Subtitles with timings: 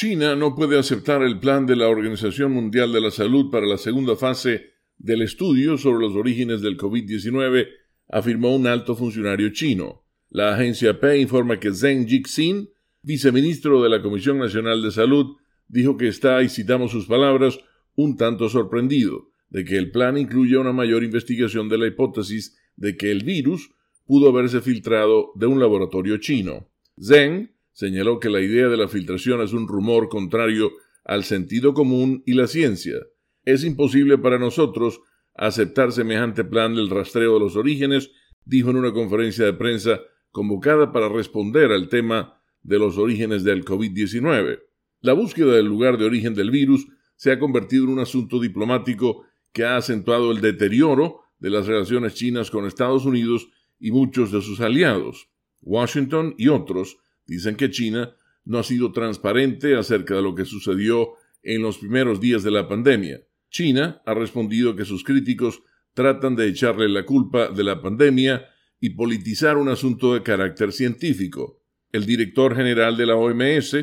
[0.00, 3.76] China no puede aceptar el plan de la Organización Mundial de la Salud para la
[3.76, 7.68] segunda fase del estudio sobre los orígenes del COVID-19,
[8.08, 10.06] afirmó un alto funcionario chino.
[10.30, 12.70] La agencia P informa que Zheng Jixin,
[13.02, 15.36] viceministro de la Comisión Nacional de Salud,
[15.68, 17.60] dijo que está, y citamos sus palabras,
[17.94, 22.96] un tanto sorprendido de que el plan incluya una mayor investigación de la hipótesis de
[22.96, 23.68] que el virus
[24.06, 26.70] pudo haberse filtrado de un laboratorio chino.
[26.98, 30.72] Zheng señaló que la idea de la filtración es un rumor contrario
[31.04, 32.98] al sentido común y la ciencia.
[33.44, 35.00] Es imposible para nosotros
[35.34, 38.10] aceptar semejante plan del rastreo de los orígenes,
[38.44, 43.64] dijo en una conferencia de prensa convocada para responder al tema de los orígenes del
[43.64, 44.60] COVID-19.
[45.00, 49.24] La búsqueda del lugar de origen del virus se ha convertido en un asunto diplomático
[49.52, 54.42] que ha acentuado el deterioro de las relaciones chinas con Estados Unidos y muchos de
[54.42, 55.30] sus aliados.
[55.62, 56.98] Washington y otros
[57.30, 58.12] dicen que China
[58.44, 61.12] no ha sido transparente acerca de lo que sucedió
[61.44, 63.20] en los primeros días de la pandemia.
[63.50, 65.62] China ha respondido que sus críticos
[65.94, 68.46] tratan de echarle la culpa de la pandemia
[68.80, 71.62] y politizar un asunto de carácter científico.
[71.92, 73.76] El director general de la OMS,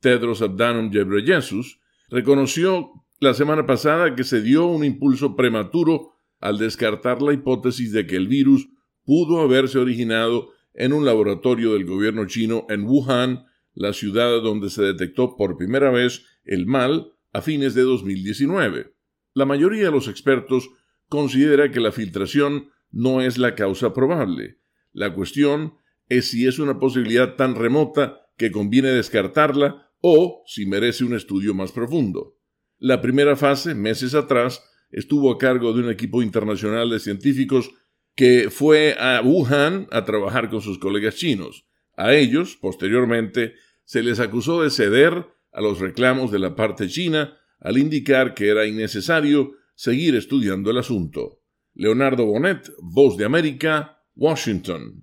[0.00, 7.22] Tedros Adhanom Ghebreyesus, reconoció la semana pasada que se dio un impulso prematuro al descartar
[7.22, 8.68] la hipótesis de que el virus
[9.04, 10.50] pudo haberse originado
[10.80, 15.90] en un laboratorio del gobierno chino en Wuhan, la ciudad donde se detectó por primera
[15.90, 18.94] vez el mal a fines de 2019.
[19.34, 20.70] La mayoría de los expertos
[21.08, 24.58] considera que la filtración no es la causa probable.
[24.92, 25.74] La cuestión
[26.08, 31.52] es si es una posibilidad tan remota que conviene descartarla o si merece un estudio
[31.52, 32.38] más profundo.
[32.78, 37.70] La primera fase, meses atrás, estuvo a cargo de un equipo internacional de científicos
[38.14, 41.66] que fue a Wuhan a trabajar con sus colegas chinos.
[41.96, 47.36] A ellos, posteriormente, se les acusó de ceder a los reclamos de la parte china
[47.60, 51.40] al indicar que era innecesario seguir estudiando el asunto.
[51.74, 54.94] Leonardo Bonet, Voz de América, Washington.